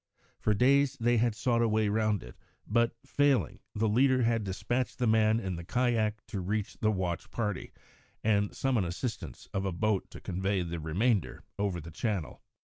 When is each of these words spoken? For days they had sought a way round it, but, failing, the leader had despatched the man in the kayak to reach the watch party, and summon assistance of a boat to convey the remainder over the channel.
For 0.39 0.55
days 0.55 0.97
they 0.99 1.17
had 1.17 1.35
sought 1.35 1.61
a 1.61 1.67
way 1.69 1.87
round 1.87 2.23
it, 2.23 2.35
but, 2.65 2.95
failing, 3.05 3.59
the 3.75 3.87
leader 3.87 4.23
had 4.23 4.43
despatched 4.43 4.97
the 4.97 5.05
man 5.05 5.39
in 5.39 5.57
the 5.57 5.63
kayak 5.63 6.25
to 6.29 6.41
reach 6.41 6.75
the 6.79 6.89
watch 6.89 7.29
party, 7.29 7.71
and 8.23 8.51
summon 8.51 8.83
assistance 8.83 9.47
of 9.53 9.63
a 9.63 9.71
boat 9.71 10.09
to 10.09 10.19
convey 10.19 10.63
the 10.63 10.79
remainder 10.79 11.43
over 11.59 11.79
the 11.79 11.91
channel. 11.91 12.41